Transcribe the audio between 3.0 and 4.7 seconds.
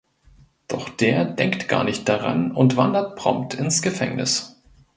prompt ins Gefängnis.